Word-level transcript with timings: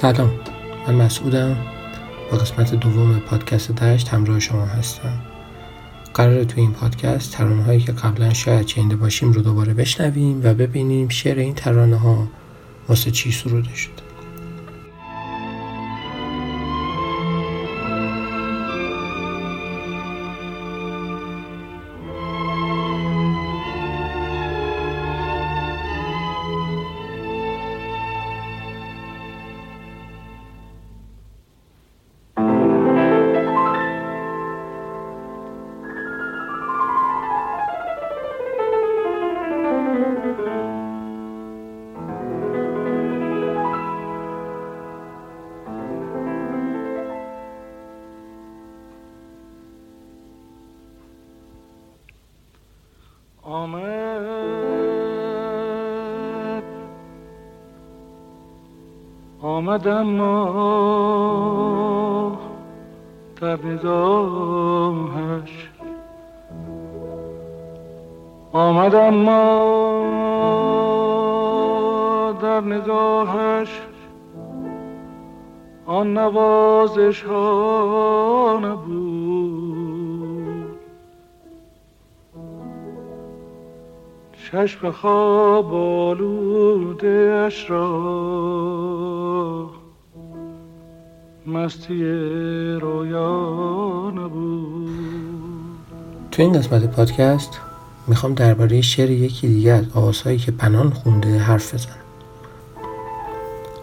سلام 0.00 0.30
من 0.88 0.94
مسعودم. 0.94 1.56
با 2.30 2.38
قسمت 2.38 2.74
دوم 2.74 3.18
پادکست 3.18 3.72
دشت 3.72 4.08
همراه 4.08 4.40
شما 4.40 4.64
هستم. 4.64 5.18
قراره 6.14 6.44
تو 6.44 6.60
این 6.60 6.72
پادکست 6.72 7.32
ترانه 7.32 7.62
هایی 7.62 7.80
که 7.80 7.92
قبلا 7.92 8.32
شاید 8.32 8.66
چنده 8.66 8.96
باشیم 8.96 9.32
رو 9.32 9.42
دوباره 9.42 9.74
بشنویم 9.74 10.40
و 10.44 10.54
ببینیم 10.54 11.08
شعر 11.08 11.38
این 11.38 11.54
ترانه 11.54 11.96
ها 11.96 12.28
واسه 12.88 13.10
چی 13.10 13.32
سروده 13.32 13.74
شده. 13.74 14.07
آمد 59.68 59.86
اما 59.88 60.28
در 63.40 63.56
نگاهش 63.56 65.50
آمد 68.52 68.94
اما 68.94 69.38
در 72.42 72.60
نگاهش 72.60 73.80
آن 75.86 76.18
نوازش 76.18 77.22
ها 77.24 78.60
نبود. 78.62 79.17
چشم 84.52 84.90
خواب 84.90 85.74
آلوده 85.74 87.42
اش 87.46 87.70
را 87.70 88.10
مستی 91.46 92.04
رویا 92.80 94.10
نبود 94.10 94.88
تو 96.30 96.42
این 96.42 96.52
قسمت 96.52 96.84
پادکست 96.84 97.60
می‌خوام 98.06 98.34
درباره 98.34 98.80
شعر 98.80 99.10
یکی 99.10 99.48
دیگه 99.48 99.72
از 99.72 99.84
آوازهایی 99.94 100.38
که 100.38 100.52
پنان 100.52 100.90
خونده 100.90 101.38
حرف 101.38 101.74
بزنم. 101.74 101.94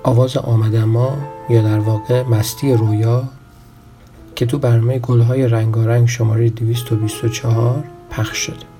آواز 0.03 0.37
آمد 0.37 0.75
ما 0.75 1.17
یا 1.49 1.61
در 1.61 1.79
واقع 1.79 2.23
مستی 2.23 2.73
رویا 2.73 3.23
که 4.35 4.45
تو 4.45 4.57
برنامه 4.57 4.99
گلهای 4.99 5.47
رنگارنگ 5.47 6.07
شماره 6.07 6.49
224 6.49 7.83
پخش 8.09 8.37
شده. 8.37 8.74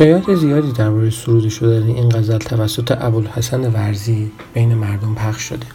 شایعات 0.00 0.34
زیادی 0.34 0.72
درباره 0.72 1.10
سروده 1.10 1.48
شدن 1.48 1.86
این 1.86 2.08
غزل 2.08 2.38
توسط 2.38 2.96
ابوالحسن 3.00 3.72
ورزی 3.72 4.32
بین 4.54 4.74
مردم 4.74 5.14
پخش 5.14 5.42
شده. 5.42 5.66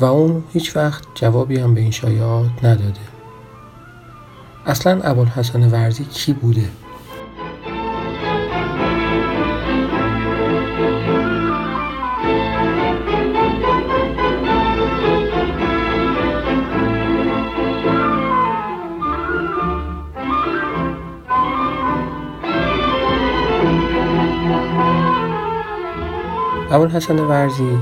و 0.00 0.04
اون 0.04 0.44
هیچ 0.52 0.76
وقت 0.76 1.04
جوابی 1.14 1.58
هم 1.58 1.74
به 1.74 1.80
این 1.80 1.90
شایعات 1.90 2.64
نداده. 2.64 3.00
اصلا 4.66 5.00
ابوالحسن 5.02 5.70
ورزی 5.70 6.04
کی 6.04 6.32
بوده؟ 6.32 6.68
ابوالحسن 26.78 27.18
ورزی 27.18 27.78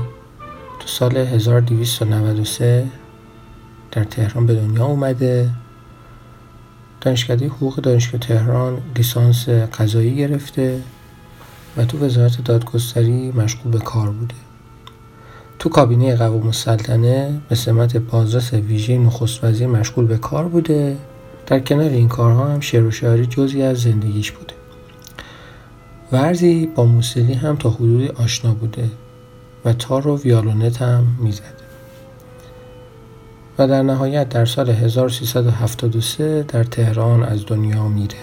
تو 0.79 0.87
سال 0.87 1.17
1293 1.17 2.85
در 3.91 4.03
تهران 4.03 4.45
به 4.45 4.55
دنیا 4.55 4.85
اومده. 4.85 5.49
دانشکده 7.01 7.47
حقوق 7.47 7.75
دانشگاه 7.75 8.21
تهران 8.21 8.81
لیسانس 8.95 9.49
قضایی 9.49 10.15
گرفته 10.15 10.81
و 11.77 11.85
تو 11.85 12.05
وزارت 12.05 12.43
دادگستری 12.43 13.31
مشغول 13.31 13.71
به 13.71 13.79
کار 13.79 14.09
بوده. 14.09 14.35
تو 15.59 15.69
کابینه 15.69 16.15
قوام 16.15 16.45
السلطنه 16.45 17.41
به 17.49 17.55
سمت 17.55 17.97
بازرس 17.97 18.53
ویژه 18.53 18.97
نخست 18.97 19.43
وزیر 19.43 19.67
مشغول 19.67 20.05
به 20.05 20.17
کار 20.17 20.47
بوده. 20.47 20.97
در 21.47 21.59
کنار 21.59 21.89
این 21.89 22.07
کارها 22.07 22.47
هم 22.47 22.59
شعر 22.59 22.83
و 22.83 22.91
شاعری 22.91 23.25
جزی 23.25 23.61
از 23.61 23.81
زندگیش 23.81 24.31
بوده. 24.31 24.56
ورزی 26.11 26.65
با 26.65 26.85
موسیقی 26.85 27.33
هم 27.33 27.55
تا 27.55 27.69
حدودی 27.69 28.07
آشنا 28.07 28.53
بوده 28.53 28.89
و 29.65 29.73
تار 29.73 30.07
و 30.07 30.17
ویالونت 30.17 30.81
هم 30.81 31.17
می‌زده 31.19 31.45
و 33.59 33.67
در 33.67 33.81
نهایت 33.81 34.29
در 34.29 34.45
سال 34.45 34.69
1373 34.69 36.43
در 36.43 36.63
تهران 36.63 37.23
از 37.23 37.45
دنیا 37.45 37.87
میره. 37.87 38.17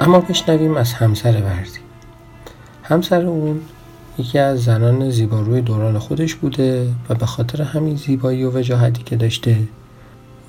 اما 0.00 0.20
بشنویم 0.20 0.76
از 0.76 0.92
همسر 0.92 1.42
ورزی. 1.42 1.80
همسر 2.82 3.26
اون 3.26 3.60
یکی 4.18 4.38
از 4.38 4.64
زنان 4.64 5.10
زیباروی 5.10 5.60
دوران 5.60 5.98
خودش 5.98 6.34
بوده 6.34 6.88
و 7.08 7.14
به 7.14 7.26
خاطر 7.26 7.62
همین 7.62 7.96
زیبایی 7.96 8.44
و 8.44 8.58
وجاهتی 8.58 9.02
که 9.02 9.16
داشته 9.16 9.58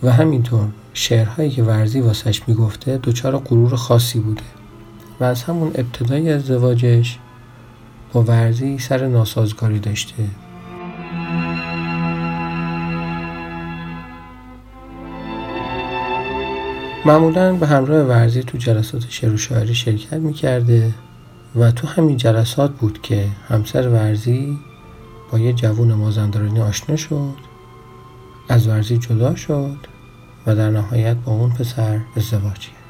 و 0.04 0.12
همینطور 0.12 0.68
شعرهایی 0.94 1.50
که 1.50 1.64
ورزی 1.64 2.00
واسش 2.00 2.42
می‌گفته 2.48 3.00
دچار 3.04 3.38
غرور 3.38 3.76
خاصی 3.76 4.20
بوده 4.20 4.42
و 5.20 5.24
از 5.24 5.44
همون 5.44 5.72
ابتدای 5.76 6.32
ازدواجش 6.32 7.20
با 8.14 8.24
ورزی 8.24 8.80
سر 8.80 9.08
ناسازگاری 9.08 9.80
داشته. 9.80 10.24
معمولا 17.06 17.54
به 17.54 17.68
همراه 17.68 18.02
ورزی 18.02 18.44
تو 18.44 18.58
جلسات 18.58 19.06
شعر 19.10 19.34
و 19.34 19.38
شاعری 19.38 19.76
شرکت 19.76 20.14
می‌کرده 20.14 20.94
و 21.56 21.72
تو 21.72 21.88
همین 21.88 22.18
جلسات 22.18 22.72
بود 22.72 23.02
که 23.02 23.28
همسر 23.48 23.90
ورزی 23.90 24.60
با 25.32 25.40
یه 25.40 25.54
جوون 25.54 25.94
مازندرانی 25.94 26.62
آشنا 26.62 26.96
شد 26.96 27.36
از 28.50 28.68
ورزی 28.68 28.98
جدا 28.98 29.36
شد 29.36 29.78
و 30.48 30.56
در 30.56 30.70
نهایت 30.70 31.18
با 31.18 31.32
اون 31.32 31.50
پسر 31.50 32.00
ازدواج 32.16 32.60
کرد. 32.60 32.81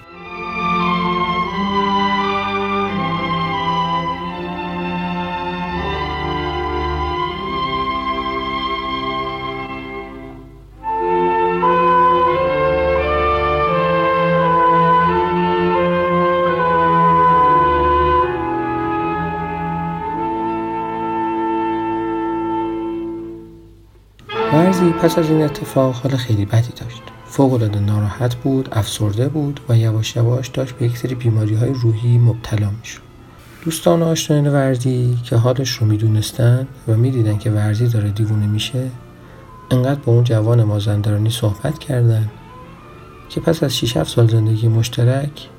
ورزی 24.81 24.93
پس 24.93 25.17
از 25.17 25.29
این 25.29 25.41
اتفاق 25.43 25.95
حال 25.95 26.15
خیلی 26.15 26.45
بدی 26.45 26.71
داشت. 26.75 27.01
فوقالعاده 27.25 27.79
ناراحت 27.79 28.35
بود 28.35 28.69
افسرده 28.71 29.29
بود 29.29 29.59
و 29.69 29.77
یواش 29.77 30.15
یواش 30.15 30.47
داشت 30.47 30.75
به 30.75 30.85
یک 30.85 30.97
سری 30.97 31.15
بیماری 31.15 31.55
های 31.55 31.73
روحی 31.73 32.17
مبتلا 32.17 32.69
می‌شد. 32.79 33.01
دوستان 33.65 34.03
آشنایان 34.03 34.47
ورزی 34.47 35.17
که 35.23 35.35
حالش 35.35 35.69
رو 35.69 35.87
می‌دونستن 35.87 36.67
و 36.87 36.97
می‌دیدن 36.97 37.37
که 37.37 37.51
ورزی 37.51 37.87
داره 37.87 38.09
دیوونه 38.09 38.47
میشه 38.47 38.89
انقدر 39.71 39.99
با 39.99 40.13
اون 40.13 40.23
جوان 40.23 40.63
مازندرانی 40.63 41.29
صحبت 41.29 41.79
کردن 41.79 42.29
که 43.29 43.41
پس 43.41 43.63
از 43.63 43.77
6 43.77 44.03
سال 44.03 44.27
زندگی 44.27 44.67
مشترک 44.67 45.49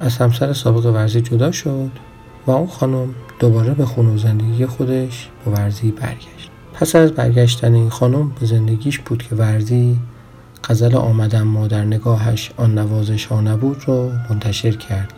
از 0.00 0.16
همسر 0.16 0.52
سابق 0.52 0.86
ورزی 0.86 1.20
جدا 1.20 1.52
شد 1.52 1.90
و 2.46 2.50
اون 2.50 2.66
خانم 2.66 3.14
دوباره 3.38 3.74
به 3.74 3.84
خونه 3.84 4.10
و 4.10 4.18
زندگی 4.18 4.66
خودش 4.66 5.28
با 5.44 5.52
ورزی 5.52 5.90
برگشت. 5.90 6.49
پس 6.80 6.96
از 6.96 7.12
برگشتن 7.12 7.74
این 7.74 7.90
خانم 7.90 8.32
به 8.40 8.46
زندگیش 8.46 8.98
بود 8.98 9.22
که 9.22 9.34
ورزی 9.34 9.98
غزل 10.64 10.96
آمدم 10.96 11.42
ما 11.42 11.66
در 11.66 11.84
نگاهش 11.84 12.50
آن 12.56 12.78
نوازش 12.78 13.24
ها 13.26 13.40
نبود 13.40 13.82
رو 13.86 14.10
منتشر 14.30 14.70
کرد. 14.70 15.12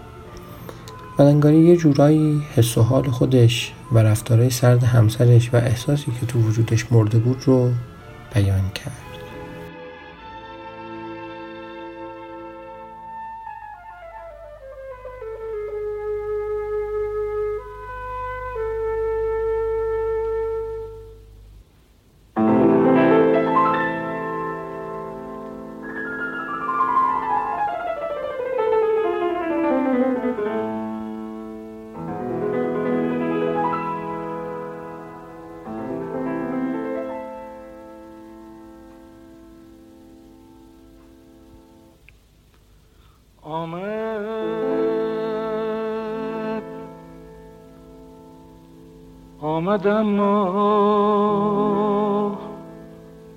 و 1.18 1.22
انگاری 1.22 1.60
یه 1.60 1.76
جورایی 1.76 2.42
حس 2.54 2.78
و 2.78 2.82
حال 2.82 3.10
خودش 3.10 3.72
و 3.92 3.98
رفتارهای 3.98 4.50
سرد 4.50 4.84
همسرش 4.84 5.54
و 5.54 5.56
احساسی 5.56 6.12
که 6.20 6.26
تو 6.26 6.38
وجودش 6.38 6.92
مرده 6.92 7.18
بود 7.18 7.42
رو 7.46 7.70
بیان 8.34 8.70
کرد. 8.74 9.01
آمد 49.52 49.86
اما 49.86 50.38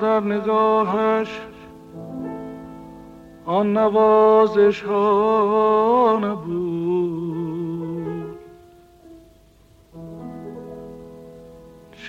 در 0.00 0.20
نگاهش 0.20 1.40
آن 3.46 3.72
نوازش 3.72 4.82
ها 4.82 6.18
نبود. 6.22 7.22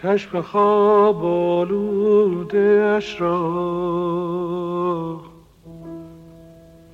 چشم 0.02 0.42
خواب 0.42 1.26
آلوده 1.26 3.00
را 3.20 4.63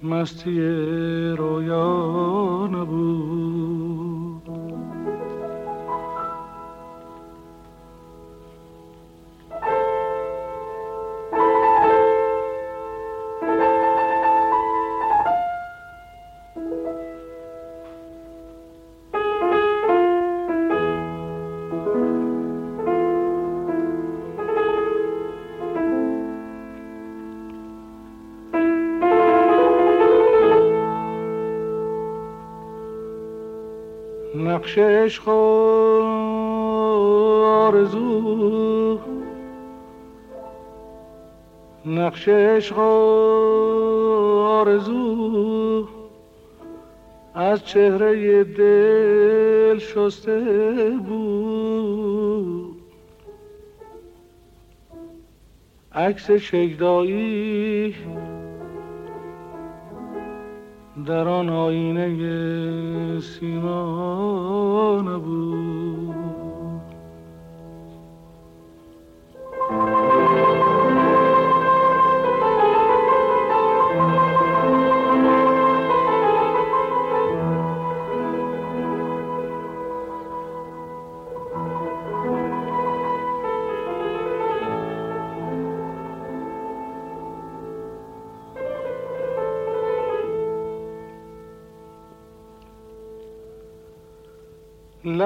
مستی 0.03 0.59
رویا 1.37 2.67
نبود. 2.73 3.88
نقش 34.59 34.77
عشق 34.77 35.27
و 35.27 35.31
آرزو. 37.45 38.99
نقش 41.85 42.27
عشق 42.29 42.77
و 42.77 42.81
از 47.35 47.65
چهره 47.65 48.43
دل 48.43 49.79
شسته 49.79 50.91
بود. 51.07 52.81
عکس 55.95 56.31
شیدایی 56.31 57.95
در 61.05 61.27
آن 61.27 61.49
آینه 61.49 63.19
سیما 63.19 65.01
نبود. 65.01 65.68
لب 95.05 95.19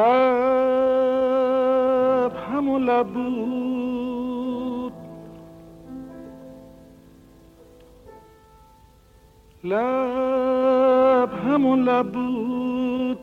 همون 2.35 2.83
لب 2.83 3.07
بود. 3.07 4.93
لب 9.63 11.29
همون 11.33 11.83
لب 11.83 12.11
بود. 12.11 13.19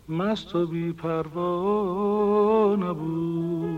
مست 0.09 0.55
و 0.55 0.67
بی 0.67 0.93
پروا 0.93 2.75
نبود. 2.79 3.76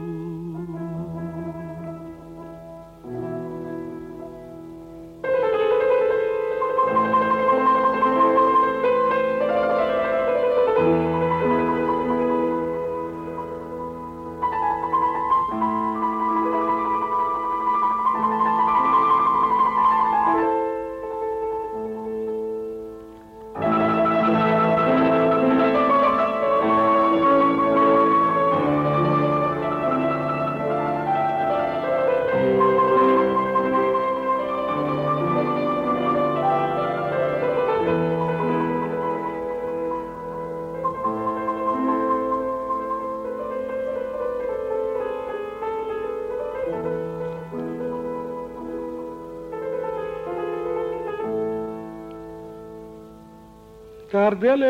در 54.30 54.36
دل 54.36 54.64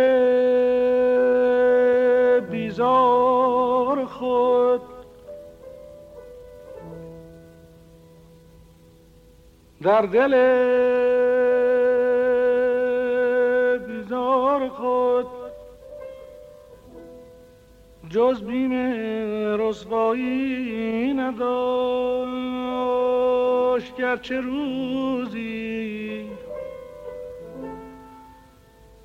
بیزار 2.40 4.06
خود. 4.06 4.82
در 9.84 10.02
دل 10.02 10.34
بیزار 13.78 14.70
خود. 14.70 15.28
جز 18.10 18.44
بیم 18.44 18.72
رسوایی 19.62 21.14
نداشت 21.14 21.46
گرچه 23.96 24.42
روزی 24.42 26.39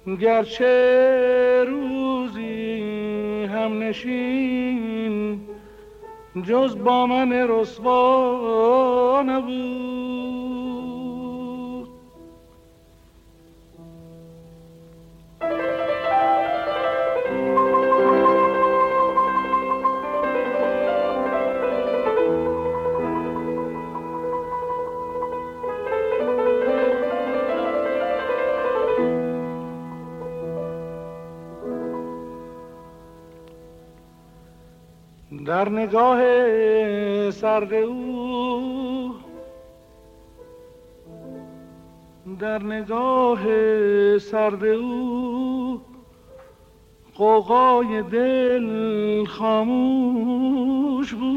گرچه 0.06 1.64
روزی 1.68 2.80
هم 3.44 3.82
نشین 3.82 5.40
جز 6.42 6.76
با 6.76 7.06
من 7.06 7.32
رسوا 7.32 9.22
نبود. 9.26 10.13
نگاه 35.94 37.30
سرد 37.30 37.72
او. 37.74 39.14
در 42.38 42.62
نگاه 42.62 43.38
سرد 44.18 44.64
او. 44.64 45.80
قوقای 47.14 48.02
دل 48.02 49.24
خاموش 49.24 51.14
بود. 51.14 51.34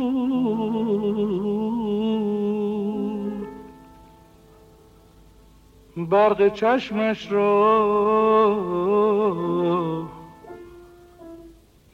برق 5.98 6.54
چشمش 6.54 7.32
را 7.32 7.78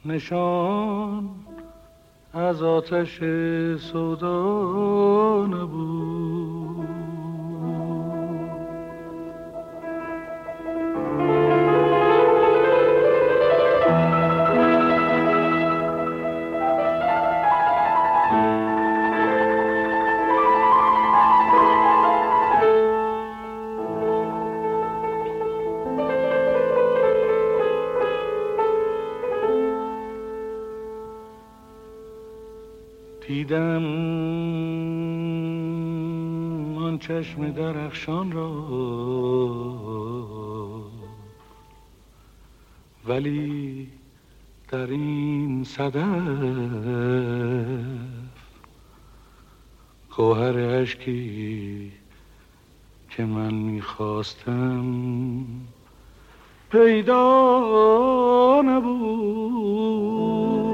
نشان 0.05 1.32
از 2.33 2.63
آتش 2.63 3.19
سودا 3.79 5.45
نبود. 5.45 6.12
چشم 37.23 37.51
درخشان 37.51 38.31
را. 38.31 38.51
ولی 43.07 43.87
در 44.69 44.87
این 44.87 45.63
صدف 45.63 46.03
گوهر 50.15 50.81
عشقی 50.81 51.91
که 53.09 53.25
من 53.25 53.53
می‌خواستم 53.53 54.85
پیدا 56.71 58.61
نبود. 58.65 60.72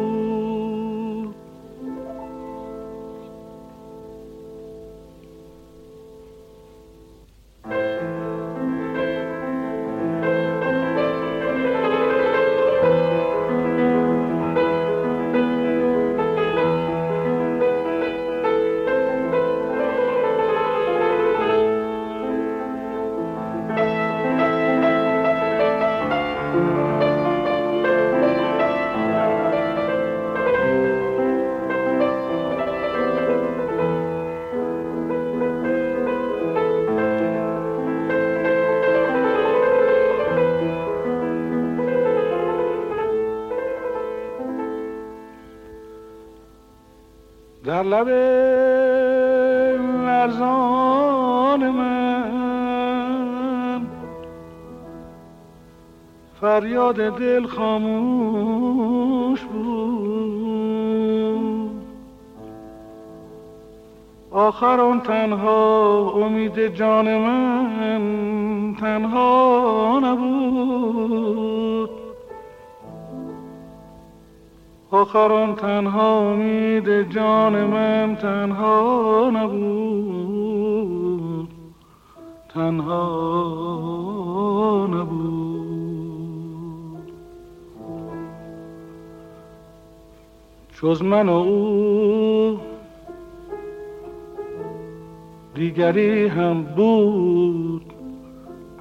در 47.70 47.84
لب 47.84 48.08
لرزان 50.06 51.70
من. 51.70 52.32
فریاد 56.42 56.96
دل 56.96 57.46
خاموش 57.46 59.42
بود. 59.44 60.70
آخر 64.32 64.82
آن 64.82 65.02
تنها 65.02 66.12
امید 66.16 66.76
جان 66.76 67.18
من 67.18 68.76
تنها 68.80 70.00
نبود. 70.04 71.29
آخران 74.92 75.56
تنها 75.56 76.20
امید 76.20 77.10
جان 77.12 77.64
من 77.64 78.16
تنها 78.16 79.32
نبود. 79.34 80.70
تنها 82.54 82.98
نبود. 84.92 85.30
جز 90.82 91.02
من 91.04 91.30
و 91.30 91.34
او 91.34 92.60
دیگری 95.56 96.28
هم 96.28 96.64
بود. 96.64 97.94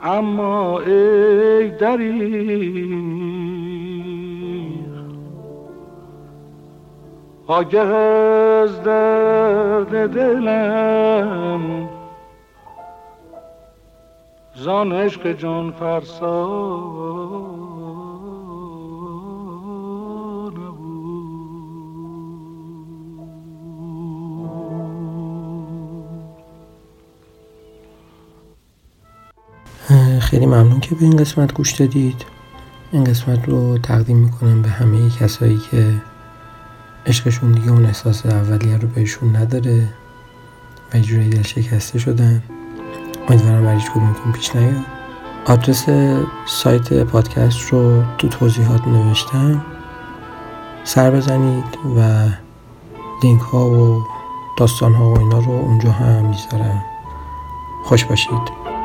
اما 0.02 0.80
ای 0.80 1.68
دری 1.68 3.37
آگه 7.48 7.80
از 7.80 8.82
درد 8.82 10.14
دلم. 10.14 11.88
زان 14.54 14.92
عشق 14.92 15.32
جان 15.32 15.72
فرسا 15.72 16.48
خیلی 30.20 30.46
ممنون 30.46 30.80
که 30.80 30.94
به 30.94 31.02
این 31.02 31.16
قسمت 31.16 31.54
گوش 31.54 31.72
دادید. 31.72 32.24
این 32.92 33.04
قسمت 33.04 33.48
رو 33.48 33.78
تقدیم 33.78 34.16
می‌کنم 34.16 34.62
به 34.62 34.68
همه 34.68 35.10
کسایی 35.20 35.58
که 35.70 35.94
عشقشون 37.08 37.52
دیگه 37.52 37.70
اون 37.70 37.86
احساس 37.86 38.26
اولیه 38.26 38.76
رو 38.76 38.88
بهشون 38.88 39.36
نداره 39.36 39.88
و 40.94 40.98
جوری 40.98 41.28
دل 41.28 41.42
شکسته 41.42 41.98
شدن. 41.98 42.42
امیدوارم 43.28 43.64
بر 43.64 43.74
هیچ 43.74 43.90
کدومتون 43.90 44.32
پیش 44.32 44.56
نیاد. 44.56 44.84
آدرس 45.46 45.86
سایت 46.46 47.02
پادکست 47.02 47.60
رو 47.60 48.02
تو 48.18 48.28
توضیحات 48.28 48.88
نوشتم. 48.88 49.64
سر 50.84 51.10
بزنید 51.10 51.78
و 51.96 52.28
لینک 53.22 53.40
ها 53.40 53.70
و 53.70 54.02
داستان 54.58 54.94
ها 54.94 55.10
و 55.10 55.18
اینا 55.18 55.38
رو 55.38 55.50
اونجا 55.50 55.90
هم 55.90 56.24
می‌ذارم. 56.24 56.82
خوش 57.84 58.04
باشید. 58.04 58.77